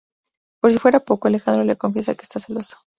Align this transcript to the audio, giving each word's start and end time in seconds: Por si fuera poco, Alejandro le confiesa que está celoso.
Por 0.59 0.71
si 0.71 0.79
fuera 0.79 1.01
poco, 1.01 1.27
Alejandro 1.27 1.63
le 1.63 1.77
confiesa 1.77 2.15
que 2.15 2.23
está 2.23 2.39
celoso. 2.39 2.75